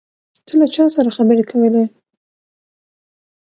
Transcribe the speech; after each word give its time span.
ته 0.45 0.53
له 0.59 0.67
چا 0.73 0.83
سره 0.95 1.15
خبرې 1.17 1.43
کولې؟ 1.51 1.83